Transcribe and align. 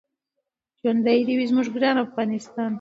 ژوندی 0.79 1.19
دې 1.27 1.33
وي 1.37 1.45
زموږ 1.51 1.67
ګران 1.75 1.95
افغانستان. 2.05 2.69